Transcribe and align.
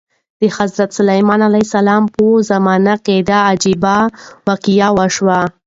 د 0.39 0.41
حضرت 0.57 0.89
سلیمان 0.97 1.39
علیه 1.49 1.65
السلام 1.67 2.03
په 2.15 2.23
زمانه 2.51 2.93
کې 3.05 3.15
دا 3.29 3.39
عجیبه 3.51 3.97
واقعه 4.47 4.87
وشوه. 4.97 5.39